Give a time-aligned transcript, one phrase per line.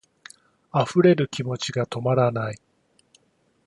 [0.73, 2.59] 溢れる気持ちが止まらない